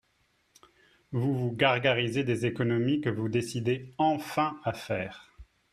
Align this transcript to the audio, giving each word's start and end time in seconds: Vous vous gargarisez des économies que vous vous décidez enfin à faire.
Vous 1.11 1.31
vous 1.31 1.51
gargarisez 1.55 2.23
des 2.23 2.47
économies 2.47 3.01
que 3.01 3.09
vous 3.11 3.21
vous 3.21 3.29
décidez 3.29 3.93
enfin 3.99 4.59
à 4.63 4.73
faire. 4.73 5.31